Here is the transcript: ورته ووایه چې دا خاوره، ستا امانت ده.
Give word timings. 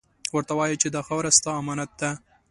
ورته 0.35 0.53
ووایه 0.53 0.79
چې 0.81 0.87
دا 0.95 1.01
خاوره، 1.07 1.31
ستا 1.37 1.51
امانت 1.61 1.91
ده. 1.99 2.09